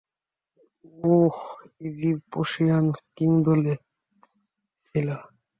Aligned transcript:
ও 1.05 1.13
Egyptian 1.81 2.85
king 3.15 3.31
দলের 3.45 3.79
ছিল। 4.85 5.07